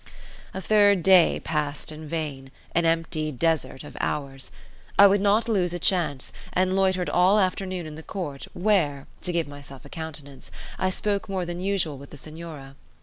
[0.51, 4.49] A third day passed in vain—an empty desert of hours.
[4.97, 9.31] I would not lose a chance, and loitered all afternoon in the court where (to
[9.31, 12.75] give myself a countenance) I spoke more than usual with the Senora.